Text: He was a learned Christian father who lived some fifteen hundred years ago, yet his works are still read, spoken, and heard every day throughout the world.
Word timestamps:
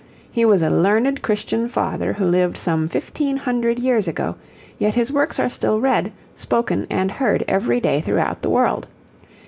He 0.31 0.45
was 0.45 0.63
a 0.63 0.69
learned 0.71 1.21
Christian 1.21 1.69
father 1.69 2.13
who 2.13 2.25
lived 2.25 2.57
some 2.57 2.89
fifteen 2.89 3.37
hundred 3.37 3.77
years 3.77 4.07
ago, 4.07 4.35
yet 4.79 4.95
his 4.95 5.13
works 5.13 5.37
are 5.39 5.47
still 5.47 5.79
read, 5.79 6.11
spoken, 6.35 6.87
and 6.89 7.11
heard 7.11 7.45
every 7.47 7.79
day 7.79 8.01
throughout 8.01 8.41
the 8.41 8.49
world. 8.49 8.87